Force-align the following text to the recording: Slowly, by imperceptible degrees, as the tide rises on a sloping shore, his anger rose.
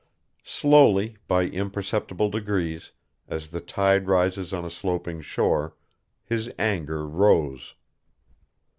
Slowly, 0.43 1.17
by 1.27 1.43
imperceptible 1.43 2.31
degrees, 2.31 2.91
as 3.27 3.49
the 3.49 3.61
tide 3.61 4.07
rises 4.07 4.51
on 4.51 4.65
a 4.65 4.71
sloping 4.71 5.21
shore, 5.21 5.75
his 6.25 6.51
anger 6.57 7.07
rose. 7.07 7.75